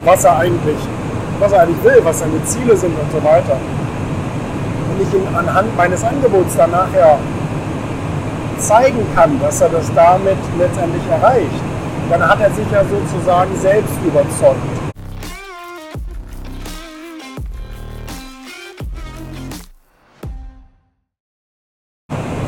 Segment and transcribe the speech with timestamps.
[0.00, 0.78] was er eigentlich,
[1.38, 3.56] was er eigentlich will, was seine Ziele sind und so weiter.
[4.88, 7.18] Wenn ich ihm anhand meines Angebots dann nachher
[8.58, 11.62] zeigen kann, dass er das damit letztendlich erreicht,
[12.10, 14.56] dann hat er sich ja sozusagen selbst überzeugt.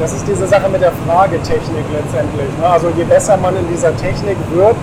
[0.01, 2.49] Das ist diese Sache mit der Fragetechnik letztendlich.
[2.59, 2.67] Ne?
[2.67, 4.75] Also je besser man in dieser Technik wird,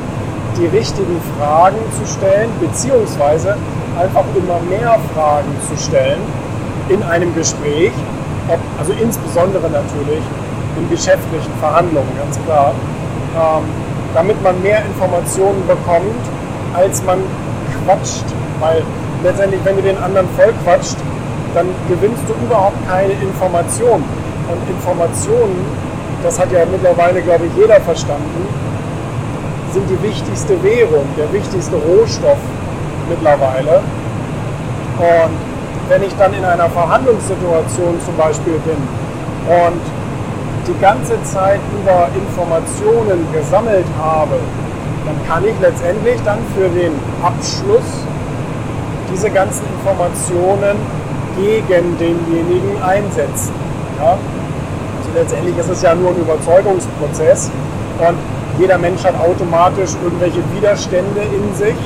[0.57, 3.55] die richtigen Fragen zu stellen, beziehungsweise
[4.00, 6.19] einfach immer mehr Fragen zu stellen
[6.89, 7.92] in einem Gespräch,
[8.78, 10.23] also insbesondere natürlich
[10.78, 12.73] in geschäftlichen Verhandlungen, ganz klar,
[13.36, 13.64] ähm,
[14.14, 16.23] damit man mehr Informationen bekommt,
[16.73, 17.20] als man
[17.86, 18.25] quatscht.
[18.59, 18.84] Weil
[19.23, 20.97] letztendlich, wenn du den anderen voll quatscht,
[21.54, 24.04] dann gewinnst du überhaupt keine Informationen.
[24.50, 25.56] Und Informationen,
[26.23, 28.47] das hat ja mittlerweile, glaube ich, jeder verstanden,
[29.73, 32.38] sind die wichtigste Währung, der wichtigste Rohstoff
[33.09, 33.81] mittlerweile.
[34.97, 35.38] Und
[35.88, 38.78] wenn ich dann in einer Verhandlungssituation zum Beispiel bin
[39.47, 39.81] und
[40.67, 44.36] die ganze Zeit über Informationen gesammelt habe,
[45.06, 46.92] dann kann ich letztendlich dann für den
[47.23, 48.06] Abschluss
[49.12, 50.78] diese ganzen Informationen
[51.36, 53.53] gegen denjenigen einsetzen.
[54.00, 54.12] Ja?
[54.12, 57.50] Also letztendlich ist es ja nur ein Überzeugungsprozess
[58.00, 58.17] und
[58.60, 61.78] jeder Mensch hat automatisch irgendwelche Widerstände in sich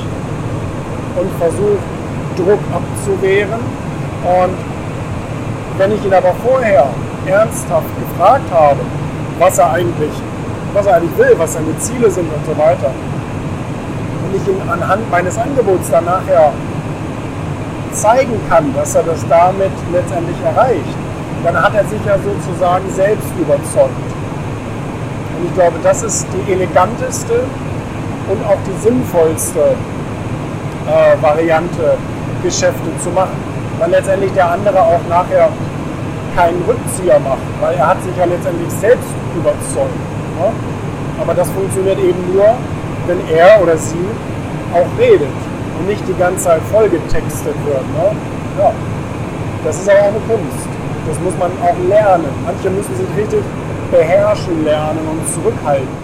[1.16, 1.86] und versucht
[2.36, 3.60] Druck abzuwehren.
[4.24, 4.54] Und
[5.78, 6.86] wenn ich ihn aber vorher
[7.26, 8.80] ernsthaft gefragt habe,
[9.38, 10.10] was er eigentlich,
[10.72, 12.90] was er eigentlich will, was seine Ziele sind und so weiter,
[14.24, 16.52] und ich ihm anhand meines Angebots dann nachher
[17.92, 20.96] zeigen kann, dass er das damit letztendlich erreicht,
[21.44, 24.23] dann hat er sich ja sozusagen selbst überzeugt.
[25.44, 27.44] Und ich glaube, das ist die eleganteste
[28.30, 29.76] und auch die sinnvollste
[30.88, 31.98] äh, Variante,
[32.42, 33.36] Geschäfte zu machen.
[33.78, 35.50] Weil letztendlich der andere auch nachher
[36.34, 40.00] keinen Rückzieher macht, weil er hat sich ja letztendlich selbst überzeugt.
[40.40, 40.48] Ne?
[41.20, 42.54] Aber das funktioniert eben nur,
[43.06, 44.08] wenn er oder sie
[44.72, 45.28] auch redet
[45.78, 47.84] und nicht die ganze Zeit vollgetextet wird.
[47.92, 48.16] Ne?
[48.58, 48.72] Ja.
[49.62, 50.68] Das ist aber auch eine Kunst.
[51.06, 52.32] Das muss man auch lernen.
[52.46, 53.44] Manche müssen sich richtig
[53.90, 56.03] beherrschen lernen und zurückhalten.